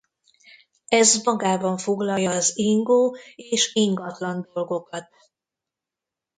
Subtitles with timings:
[0.87, 5.09] Ez magában foglalja az ingó és ingatlan dolgokat.